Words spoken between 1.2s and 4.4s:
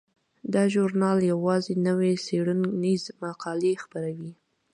یوازې نوې څیړنیزې مقالې خپروي.